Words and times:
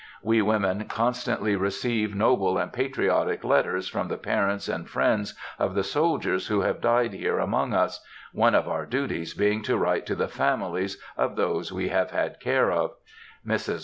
We 0.23 0.41
women 0.41 0.85
constantly 0.87 1.55
receive 1.55 2.15
noble 2.15 2.57
and 2.57 2.73
patriotic 2.73 3.43
letters 3.43 3.87
from 3.87 4.07
the 4.07 4.17
parents 4.17 4.67
and 4.67 4.89
friends 4.89 5.35
of 5.59 5.75
the 5.75 5.83
soldiers 5.83 6.47
who 6.47 6.61
have 6.61 6.81
died 6.81 7.13
here 7.13 7.37
among 7.37 7.75
us, 7.75 8.03
one 8.33 8.55
of 8.55 8.67
our 8.67 8.87
duties 8.87 9.35
being 9.35 9.61
to 9.61 9.77
write 9.77 10.07
to 10.07 10.15
the 10.15 10.27
families 10.27 10.97
of 11.17 11.35
those 11.35 11.71
we 11.71 11.89
have 11.89 12.09
had 12.09 12.39
care 12.39 12.71
of. 12.71 12.93
Mrs. 13.45 13.79